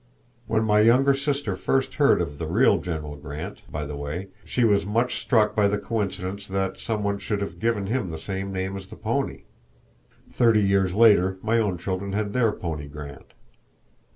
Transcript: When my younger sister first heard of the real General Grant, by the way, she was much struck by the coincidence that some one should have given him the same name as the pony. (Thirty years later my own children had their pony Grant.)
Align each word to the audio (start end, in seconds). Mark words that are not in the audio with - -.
When 0.47 0.63
my 0.63 0.79
younger 0.79 1.13
sister 1.13 1.53
first 1.55 1.93
heard 1.97 2.21
of 2.21 2.39
the 2.39 2.47
real 2.47 2.79
General 2.79 3.15
Grant, 3.17 3.61
by 3.71 3.85
the 3.85 3.95
way, 3.95 4.29
she 4.43 4.63
was 4.63 4.83
much 4.83 5.19
struck 5.21 5.55
by 5.55 5.67
the 5.67 5.77
coincidence 5.77 6.47
that 6.47 6.79
some 6.79 7.03
one 7.03 7.19
should 7.19 7.39
have 7.39 7.59
given 7.59 7.85
him 7.85 8.09
the 8.09 8.17
same 8.17 8.51
name 8.51 8.75
as 8.75 8.87
the 8.87 8.95
pony. 8.95 9.43
(Thirty 10.31 10.63
years 10.65 10.95
later 10.95 11.37
my 11.43 11.59
own 11.59 11.77
children 11.77 12.13
had 12.13 12.33
their 12.33 12.51
pony 12.51 12.87
Grant.) 12.87 13.35